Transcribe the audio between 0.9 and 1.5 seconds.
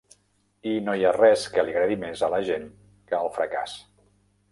hi ha res